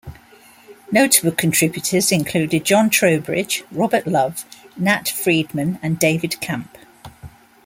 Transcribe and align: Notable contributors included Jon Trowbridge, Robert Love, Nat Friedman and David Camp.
Notable 0.91 1.29
contributors 1.31 2.11
included 2.11 2.65
Jon 2.65 2.89
Trowbridge, 2.89 3.63
Robert 3.71 4.07
Love, 4.07 4.45
Nat 4.75 5.07
Friedman 5.07 5.77
and 5.83 5.99
David 5.99 6.41
Camp. 6.41 6.75